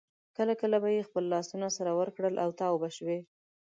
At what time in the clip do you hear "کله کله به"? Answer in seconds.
0.37-0.89